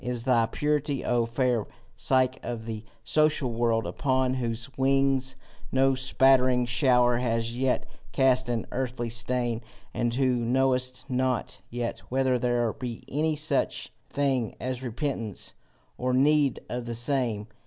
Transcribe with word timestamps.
Is 0.03 0.23
thy 0.23 0.47
purity, 0.47 1.05
O 1.05 1.27
fair 1.27 1.67
Psyche 1.95 2.39
of 2.41 2.65
the 2.65 2.83
social 3.03 3.51
world, 3.51 3.85
upon 3.85 4.33
whose 4.33 4.67
wings 4.75 5.35
no 5.71 5.93
spattering 5.93 6.65
shower 6.65 7.17
has 7.19 7.55
yet 7.55 7.85
cast 8.11 8.49
an 8.49 8.65
earthy 8.71 9.09
stain, 9.09 9.61
and 9.93 10.11
who 10.15 10.33
knowest 10.37 11.07
not 11.07 11.61
yet 11.69 11.99
whether 12.09 12.39
there 12.39 12.73
be 12.73 13.03
any 13.09 13.35
such 13.35 13.93
thing 14.09 14.55
as 14.59 14.81
repentance 14.81 15.53
or 15.99 16.13
need 16.15 16.61
of 16.67 16.87
the 16.87 16.95
same! 16.95 17.47